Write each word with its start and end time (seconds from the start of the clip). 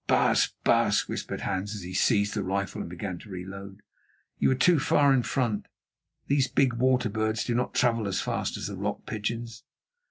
"Baas, 0.07 0.51
baas," 0.63 1.07
whispered 1.07 1.41
Hans 1.41 1.75
as 1.75 1.83
he 1.83 1.93
seized 1.93 2.33
the 2.33 2.41
rifle 2.41 2.81
and 2.81 2.89
began 2.89 3.19
to 3.19 3.29
re 3.29 3.45
load, 3.45 3.83
"you 4.39 4.49
were 4.49 4.55
too 4.55 4.79
far 4.79 5.13
in 5.13 5.21
front. 5.21 5.67
These 6.25 6.47
big 6.47 6.73
water 6.73 7.07
birds 7.07 7.43
do 7.43 7.53
not 7.53 7.75
travel 7.75 8.07
as 8.07 8.19
fast 8.19 8.57
as 8.57 8.65
the 8.65 8.77
rock 8.77 9.05
pigeons." 9.05 9.63